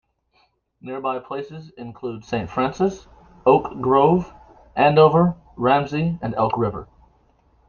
[0.81, 3.07] Nearby places include Saint Francis,
[3.45, 4.33] Oak Grove,
[4.75, 6.87] Andover, Ramsey, and Elk River.